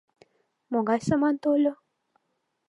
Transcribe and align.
Могай 0.71 0.99
саман 1.07 1.35
тольо?.. 1.43 1.73